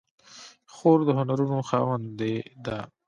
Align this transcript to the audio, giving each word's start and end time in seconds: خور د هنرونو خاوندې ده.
خور 0.73 0.99
د 1.07 1.09
هنرونو 1.17 1.57
خاوندې 1.69 2.35
ده. 2.65 2.77